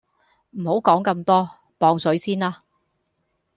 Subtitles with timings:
[0.49, 1.47] 唔好講咁多，
[1.77, 2.63] 磅水先啦！